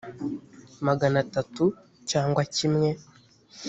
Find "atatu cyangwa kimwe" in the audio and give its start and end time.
1.25-2.89